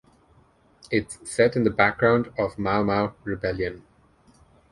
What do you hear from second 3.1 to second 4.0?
rebellion.